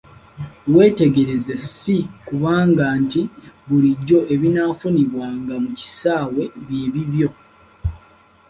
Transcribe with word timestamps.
Weetegereze 0.73 1.53
si 1.75 1.95
kugamba 2.27 2.85
nti 3.03 3.21
bulijjo 3.67 4.19
ebinaafunibwanga 4.33 5.53
mu 5.63 5.69
kisaawe 5.79 6.43
byebiibyo. 6.65 7.29